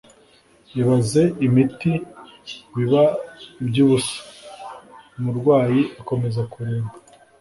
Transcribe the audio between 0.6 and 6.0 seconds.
ibaza imiti biba iby'ubusa, umurwayi